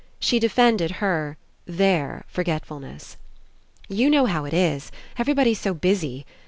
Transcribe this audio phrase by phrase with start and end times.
[0.19, 1.37] She defended her—
[1.83, 3.17] their— forgetfulness.
[3.87, 4.91] "You know how It is.
[5.19, 6.25] Everybody's so busy.